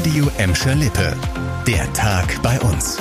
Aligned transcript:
Radio 0.00 0.30
Emscher 0.38 0.74
Lippe. 0.76 1.14
Der 1.66 1.92
Tag 1.92 2.40
bei 2.42 2.58
uns. 2.60 2.96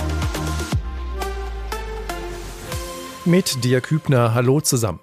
Mit 3.23 3.63
dir 3.63 3.79
Kübner, 3.79 4.33
hallo 4.33 4.59
zusammen. 4.59 5.00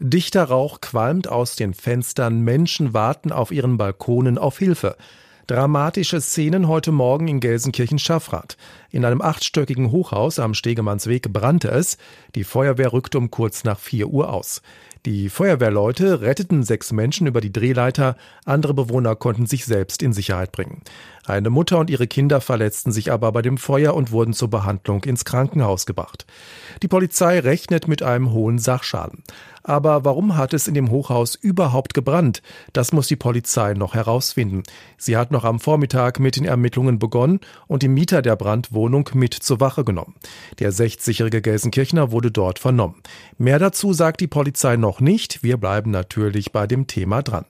Dichter 0.00 0.42
Rauch 0.42 0.80
qualmt 0.80 1.28
aus 1.28 1.54
den 1.54 1.72
Fenstern, 1.72 2.40
Menschen 2.40 2.94
warten 2.94 3.30
auf 3.30 3.52
ihren 3.52 3.76
Balkonen 3.76 4.38
auf 4.38 4.58
Hilfe. 4.58 4.96
Dramatische 5.46 6.20
Szenen 6.20 6.66
heute 6.66 6.90
Morgen 6.90 7.28
in 7.28 7.38
Gelsenkirchen-Schaffrath. 7.38 8.56
In 8.90 9.04
einem 9.04 9.22
achtstöckigen 9.22 9.92
Hochhaus 9.92 10.40
am 10.40 10.54
Stegemannsweg 10.54 11.32
brannte 11.32 11.68
es. 11.68 11.98
Die 12.34 12.42
Feuerwehr 12.42 12.92
rückte 12.92 13.18
um 13.18 13.30
kurz 13.30 13.62
nach 13.62 13.78
4 13.78 14.08
Uhr 14.08 14.32
aus. 14.32 14.60
Die 15.04 15.28
Feuerwehrleute 15.28 16.20
retteten 16.20 16.64
sechs 16.64 16.90
Menschen 16.90 17.28
über 17.28 17.40
die 17.40 17.52
Drehleiter, 17.52 18.16
andere 18.44 18.74
Bewohner 18.74 19.14
konnten 19.14 19.46
sich 19.46 19.64
selbst 19.64 20.02
in 20.02 20.12
Sicherheit 20.12 20.50
bringen. 20.50 20.82
Eine 21.24 21.48
Mutter 21.48 21.78
und 21.78 21.90
ihre 21.90 22.08
Kinder 22.08 22.40
verletzten 22.40 22.90
sich 22.90 23.12
aber 23.12 23.30
bei 23.30 23.40
dem 23.40 23.56
Feuer 23.56 23.94
und 23.94 24.10
wurden 24.10 24.32
zur 24.32 24.50
Behandlung 24.50 25.04
ins 25.04 25.24
Krankenhaus 25.24 25.86
gebracht. 25.86 26.26
Die 26.82 26.88
Polizei 26.88 27.38
rechnet 27.38 27.88
mit 27.88 28.02
einem 28.02 28.32
hohen 28.32 28.58
Sachschaden. 28.58 29.22
Aber 29.62 30.04
warum 30.04 30.36
hat 30.36 30.54
es 30.54 30.68
in 30.68 30.74
dem 30.74 30.90
Hochhaus 30.90 31.34
überhaupt 31.34 31.92
gebrannt? 31.92 32.40
Das 32.72 32.92
muss 32.92 33.08
die 33.08 33.16
Polizei 33.16 33.74
noch 33.74 33.94
herausfinden. 33.94 34.62
Sie 34.96 35.16
hat 35.16 35.32
noch 35.32 35.44
am 35.44 35.58
Vormittag 35.58 36.20
mit 36.20 36.36
den 36.36 36.44
Ermittlungen 36.44 37.00
begonnen 37.00 37.40
und 37.66 37.82
die 37.82 37.88
Mieter 37.88 38.22
der 38.22 38.36
Brandwohnung 38.36 39.10
mit 39.14 39.34
zur 39.34 39.58
Wache 39.58 39.82
genommen. 39.84 40.14
Der 40.60 40.72
60-jährige 40.72 41.42
Gelsenkirchner 41.42 42.12
wurde 42.12 42.30
dort 42.30 42.60
vernommen. 42.60 43.02
Mehr 43.38 43.58
dazu 43.58 43.92
sagt 43.92 44.20
die 44.20 44.28
Polizei 44.28 44.76
noch 44.76 45.00
nicht. 45.00 45.42
Wir 45.42 45.56
bleiben 45.56 45.90
natürlich 45.90 46.52
bei 46.52 46.68
dem 46.68 46.86
Thema 46.86 47.22
dran. 47.22 47.46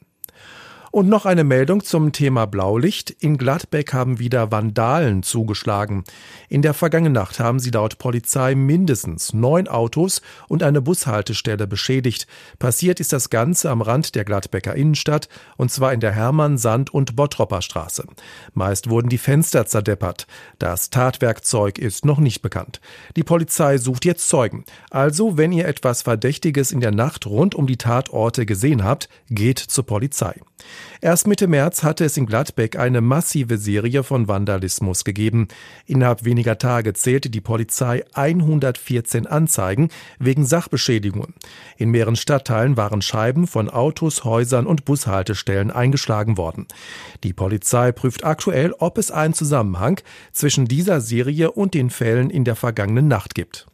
Und 0.97 1.11
noch 1.11 1.27
eine 1.27 1.45
Meldung 1.45 1.85
zum 1.85 2.13
Thema 2.13 2.47
Blaulicht. 2.47 3.11
In 3.11 3.37
Gladbeck 3.37 3.93
haben 3.93 4.19
wieder 4.19 4.51
Vandalen 4.51 5.23
zugeschlagen. 5.23 6.05
In 6.49 6.63
der 6.63 6.73
vergangenen 6.73 7.13
Nacht 7.13 7.39
haben 7.39 7.59
sie 7.59 7.69
laut 7.69 7.99
Polizei 7.99 8.55
mindestens 8.55 9.35
neun 9.35 9.69
Autos 9.69 10.23
und 10.49 10.63
eine 10.63 10.81
Bushaltestelle 10.81 11.67
beschädigt. 11.67 12.27
Passiert 12.59 12.99
ist 12.99 13.13
das 13.13 13.29
Ganze 13.29 13.69
am 13.69 13.83
Rand 13.83 14.15
der 14.15 14.25
Gladbecker 14.25 14.75
Innenstadt 14.75 15.29
und 15.59 15.71
zwar 15.71 15.93
in 15.93 16.01
der 16.01 16.13
Hermann-, 16.13 16.57
Sand- 16.57 16.95
und 16.95 17.15
Bottropper 17.15 17.61
Straße. 17.61 18.07
Meist 18.55 18.89
wurden 18.89 19.11
die 19.11 19.19
Fenster 19.19 19.67
zerdeppert. 19.67 20.27
Das 20.59 20.89
Tatwerkzeug 20.89 21.79
ist 21.79 22.07
noch 22.07 22.21
nicht 22.21 22.41
bekannt. 22.41 22.81
Die 23.17 23.23
Polizei 23.23 23.77
sucht 23.77 24.07
jetzt 24.07 24.31
Zeugen. 24.31 24.65
Also, 24.89 25.37
wenn 25.37 25.53
ihr 25.53 25.69
etwas 25.69 26.01
Verdächtiges 26.01 26.73
in 26.73 26.81
der 26.81 26.93
Nacht 26.93 27.27
rund 27.27 27.55
um 27.55 27.67
die 27.67 27.77
Tatorte 27.77 28.47
gesehen 28.47 28.83
habt, 28.83 29.11
geht 29.29 29.59
zur 29.59 29.85
Polizei. 29.85 30.41
Erst 31.01 31.27
Mitte 31.27 31.47
März 31.47 31.83
hatte 31.83 32.05
es 32.05 32.17
in 32.17 32.27
Gladbeck 32.27 32.79
eine 32.79 33.01
massive 33.01 33.59
Serie 33.59 34.03
von 34.03 34.29
Vandalismus 34.29 35.05
gegeben. 35.05 35.49
Innerhalb 35.87 36.25
weniger 36.25 36.59
Tage 36.59 36.93
zählte 36.95 37.31
die 37.31 37.41
Polizei 37.41 38.05
114 38.15 39.27
Anzeigen 39.27 39.89
wegen 40.19 40.45
Sachbeschädigungen. 40.45 41.35
In 41.77 41.91
mehreren 41.91 42.17
Stadtteilen 42.17 42.77
waren 42.77 43.03
Scheiben 43.03 43.47
von 43.47 43.69
Autos, 43.69 44.25
Häusern 44.25 44.67
und 44.67 44.85
Bushaltestellen 44.85 45.71
eingeschlagen 45.71 46.37
worden. 46.37 46.67
Die 47.23 47.33
Polizei 47.33 47.93
prüft 47.93 48.25
aktuell, 48.25 48.73
ob 48.79 48.99
es 48.99 49.11
einen 49.11 49.35
Zusammenhang 49.35 50.01
zwischen 50.33 50.67
dieser 50.67 51.01
Serie 51.01 51.53
und 51.53 51.75
den 51.75 51.91
Fällen 51.91 52.31
in 52.31 52.45
der 52.45 52.57
vergangenen 52.57 53.09
Nacht 53.09 53.35
gibt. 53.35 53.67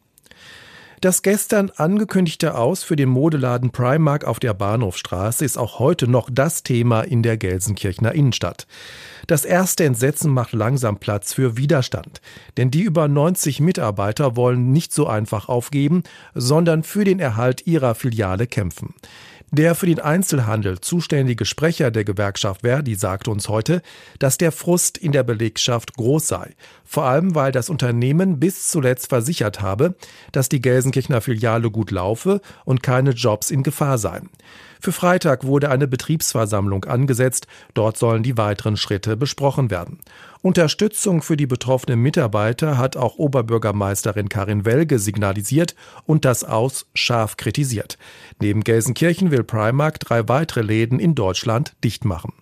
Das 1.03 1.21
gestern 1.21 1.69
angekündigte 1.75 2.55
Aus 2.55 2.85
für 2.85 2.95
den 2.95 3.09
Modeladen 3.09 3.71
Primark 3.71 4.23
auf 4.23 4.39
der 4.39 4.53
Bahnhofstraße 4.53 5.43
ist 5.43 5.57
auch 5.57 5.77
heute 5.77 6.07
noch 6.07 6.29
das 6.31 6.63
Thema 6.63 7.01
in 7.01 7.23
der 7.23 7.35
Gelsenkirchener 7.35 8.13
Innenstadt. 8.13 8.67
Das 9.27 9.43
erste 9.43 9.83
Entsetzen 9.83 10.31
macht 10.31 10.53
langsam 10.53 10.99
Platz 10.99 11.33
für 11.33 11.57
Widerstand. 11.57 12.21
Denn 12.55 12.71
die 12.71 12.83
über 12.83 13.09
90 13.09 13.59
Mitarbeiter 13.59 14.37
wollen 14.37 14.71
nicht 14.71 14.93
so 14.93 15.05
einfach 15.05 15.49
aufgeben, 15.49 16.03
sondern 16.35 16.83
für 16.83 17.03
den 17.03 17.19
Erhalt 17.19 17.67
ihrer 17.67 17.95
Filiale 17.95 18.47
kämpfen. 18.47 18.93
Der 19.55 19.75
für 19.75 19.85
den 19.85 19.99
Einzelhandel 19.99 20.81
zuständige 20.81 21.45
Sprecher 21.45 21.91
der 21.91 22.03
Gewerkschaft 22.03 22.61
Verdi 22.61 22.95
sagte 22.95 23.29
uns 23.29 23.49
heute, 23.49 23.83
dass 24.17 24.39
der 24.39 24.51
Frust 24.51 24.97
in 24.97 25.11
der 25.11 25.21
Belegschaft 25.21 25.93
groß 25.93 26.27
sei. 26.27 26.55
Vor 26.83 27.03
allem, 27.03 27.35
weil 27.35 27.51
das 27.51 27.69
Unternehmen 27.69 28.39
bis 28.39 28.69
zuletzt 28.69 29.09
versichert 29.09 29.61
habe, 29.61 29.93
dass 30.31 30.49
die 30.49 30.59
Gelsenkirchener 30.59 31.21
Filiale 31.21 31.69
gut 31.69 31.91
laufe 31.91 32.41
und 32.65 32.81
keine 32.81 33.11
Jobs 33.11 33.51
in 33.51 33.61
Gefahr 33.61 33.99
seien. 33.99 34.31
Für 34.83 34.91
Freitag 34.91 35.45
wurde 35.45 35.69
eine 35.69 35.87
Betriebsversammlung 35.87 36.83
angesetzt. 36.83 37.47
Dort 37.73 37.95
sollen 37.95 38.21
die 38.21 38.37
weiteren 38.37 38.75
Schritte 38.75 39.15
besprochen 39.15 39.71
werden. 39.71 39.99
Unterstützung 40.41 41.21
für 41.21 41.37
die 41.37 41.45
betroffenen 41.47 42.01
Mitarbeiter 42.01 42.77
hat 42.77 42.97
auch 42.97 43.17
Oberbürgermeisterin 43.17 44.27
Karin 44.27 44.65
Welge 44.65 44.99
signalisiert 44.99 45.73
und 46.05 46.25
das 46.25 46.43
Aus 46.43 46.85
scharf 46.95 47.37
kritisiert. 47.37 47.97
Neben 48.41 48.65
Gelsenkirchen 48.65 49.31
will 49.31 49.45
Primark 49.45 50.01
drei 50.01 50.27
weitere 50.27 50.63
Läden 50.63 50.99
in 50.99 51.15
Deutschland 51.15 51.77
dicht 51.81 52.03
machen. 52.03 52.33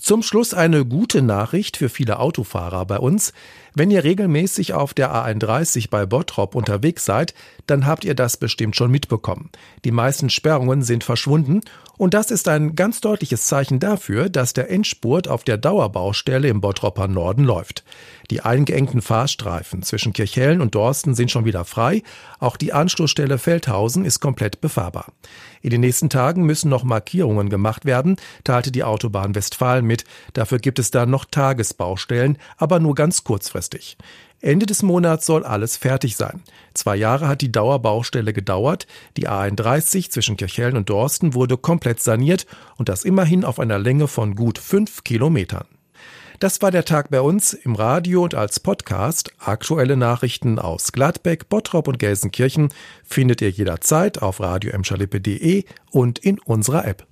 Zum 0.00 0.22
Schluss 0.22 0.54
eine 0.54 0.86
gute 0.86 1.20
Nachricht 1.20 1.76
für 1.76 1.90
viele 1.90 2.20
Autofahrer 2.20 2.86
bei 2.86 2.98
uns. 2.98 3.34
Wenn 3.74 3.90
ihr 3.90 4.02
regelmäßig 4.02 4.72
auf 4.72 4.94
der 4.94 5.14
A31 5.14 5.90
bei 5.90 6.06
Bottrop 6.06 6.54
unterwegs 6.54 7.04
seid, 7.04 7.34
dann 7.66 7.86
habt 7.86 8.06
ihr 8.06 8.14
das 8.14 8.38
bestimmt 8.38 8.76
schon 8.76 8.90
mitbekommen. 8.90 9.50
Die 9.84 9.92
meisten 9.92 10.30
Sperrungen 10.30 10.82
sind 10.82 11.04
verschwunden 11.04 11.60
und 11.98 12.14
das 12.14 12.30
ist 12.30 12.48
ein 12.48 12.74
ganz 12.76 13.02
deutliches 13.02 13.46
Zeichen 13.46 13.78
dafür, 13.78 14.30
dass 14.30 14.54
der 14.54 14.70
Endspurt 14.70 15.28
auf 15.28 15.44
der 15.44 15.58
Dauerbaustelle 15.58 16.48
im 16.48 16.62
Bottropper 16.62 17.06
Norden 17.06 17.44
läuft. 17.44 17.84
Die 18.30 18.40
eingeengten 18.40 19.02
Fahrstreifen 19.02 19.82
zwischen 19.82 20.14
Kirchhellen 20.14 20.62
und 20.62 20.74
Dorsten 20.74 21.14
sind 21.14 21.30
schon 21.30 21.44
wieder 21.44 21.64
frei. 21.64 22.02
Auch 22.38 22.56
die 22.56 22.72
Anschlussstelle 22.72 23.38
Feldhausen 23.38 24.04
ist 24.04 24.20
komplett 24.20 24.60
befahrbar. 24.60 25.12
In 25.62 25.70
den 25.70 25.82
nächsten 25.82 26.08
Tagen 26.08 26.44
müssen 26.44 26.70
noch 26.70 26.84
Markierungen 26.84 27.50
gemacht 27.50 27.84
werden, 27.84 28.16
teilte 28.44 28.72
die 28.72 28.84
Autobahn 28.84 29.34
Westfalen 29.34 29.84
mit. 29.90 30.04
Dafür 30.34 30.60
gibt 30.60 30.78
es 30.78 30.92
dann 30.92 31.10
noch 31.10 31.24
Tagesbaustellen, 31.24 32.38
aber 32.56 32.78
nur 32.78 32.94
ganz 32.94 33.24
kurzfristig. 33.24 33.98
Ende 34.40 34.64
des 34.64 34.84
Monats 34.84 35.26
soll 35.26 35.44
alles 35.44 35.76
fertig 35.76 36.16
sein. 36.16 36.42
Zwei 36.72 36.94
Jahre 36.94 37.26
hat 37.26 37.40
die 37.40 37.52
Dauerbaustelle 37.52 38.32
gedauert. 38.32 38.86
Die 39.16 39.28
A31 39.28 40.10
zwischen 40.10 40.36
Kirchhellen 40.36 40.76
und 40.76 40.88
Dorsten 40.88 41.34
wurde 41.34 41.56
komplett 41.58 42.00
saniert 42.00 42.46
und 42.76 42.88
das 42.88 43.04
immerhin 43.04 43.44
auf 43.44 43.58
einer 43.58 43.80
Länge 43.80 44.06
von 44.06 44.36
gut 44.36 44.58
fünf 44.58 45.02
Kilometern. 45.02 45.66
Das 46.38 46.62
war 46.62 46.70
der 46.70 46.86
Tag 46.86 47.10
bei 47.10 47.20
uns 47.20 47.52
im 47.52 47.74
Radio 47.74 48.22
und 48.24 48.34
als 48.34 48.60
Podcast. 48.60 49.30
Aktuelle 49.38 49.98
Nachrichten 49.98 50.58
aus 50.58 50.90
Gladbeck, 50.90 51.50
Bottrop 51.50 51.86
und 51.86 51.98
Gelsenkirchen 51.98 52.70
findet 53.04 53.42
ihr 53.42 53.50
jederzeit 53.50 54.22
auf 54.22 54.40
radio 54.40 54.72
und 55.90 56.18
in 56.18 56.38
unserer 56.38 56.86
App. 56.86 57.06